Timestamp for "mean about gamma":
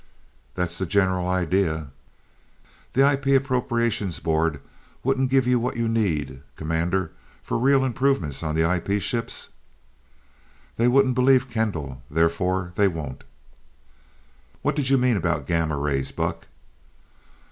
14.97-15.77